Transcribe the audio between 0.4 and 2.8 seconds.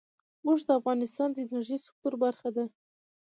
اوښ د افغانستان د انرژۍ سکتور برخه ده.